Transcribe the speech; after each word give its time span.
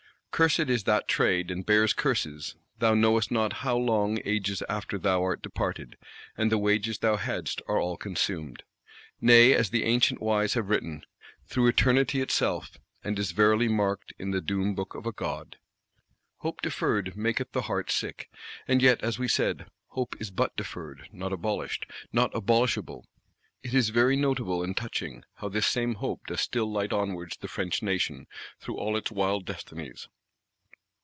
Cursed 0.33 0.69
is 0.71 0.85
that 0.85 1.07
trade; 1.07 1.51
and 1.51 1.63
bears 1.63 1.93
curses, 1.93 2.55
thou 2.79 2.95
knowest 2.95 3.29
not 3.29 3.53
how, 3.61 3.77
long 3.77 4.17
ages 4.25 4.63
after 4.67 4.97
thou 4.97 5.21
art 5.21 5.43
departed, 5.43 5.97
and 6.35 6.51
the 6.51 6.57
wages 6.57 6.97
thou 6.97 7.15
hadst 7.17 7.61
are 7.67 7.79
all 7.79 7.95
consumed; 7.95 8.63
nay, 9.19 9.53
as 9.53 9.69
the 9.69 9.83
ancient 9.83 10.19
wise 10.19 10.55
have 10.55 10.67
written,—through 10.69 11.67
Eternity 11.67 12.21
itself, 12.21 12.79
and 13.03 13.19
is 13.19 13.33
verily 13.33 13.67
marked 13.67 14.13
in 14.17 14.31
the 14.31 14.41
Doom 14.41 14.73
Book 14.73 14.95
of 14.95 15.05
a 15.05 15.11
God! 15.11 15.57
Hope 16.37 16.59
deferred 16.63 17.15
maketh 17.15 17.51
the 17.51 17.63
heart 17.63 17.91
sick. 17.91 18.27
And 18.67 18.81
yet, 18.81 18.99
as 19.03 19.19
we 19.19 19.27
said, 19.27 19.67
Hope 19.89 20.15
is 20.19 20.31
but 20.31 20.57
deferred; 20.57 21.07
not 21.11 21.31
abolished, 21.31 21.85
not 22.11 22.33
abolishable. 22.33 23.05
It 23.61 23.75
is 23.75 23.89
very 23.89 24.15
notable, 24.15 24.63
and 24.63 24.75
touching, 24.75 25.23
how 25.35 25.49
this 25.49 25.67
same 25.67 25.95
Hope 25.95 26.25
does 26.25 26.41
still 26.41 26.71
light 26.71 26.91
onwards 26.93 27.37
the 27.37 27.47
French 27.47 27.83
Nation 27.83 28.25
through 28.59 28.77
all 28.79 28.97
its 28.97 29.11
wild 29.11 29.45
destinies. 29.45 30.07